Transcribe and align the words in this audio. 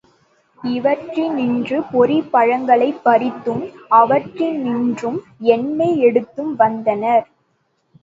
இவற்றினின்று 0.61 1.81
பொரி 1.91 2.23
பழங்களைப் 2.31 3.03
பறித்தும், 3.05 3.63
அவற்றினின்றும் 3.95 5.21
எண்ணெய் 5.51 5.97
எடுத்தும் 5.99 6.53
வந்தனர். 6.55 7.25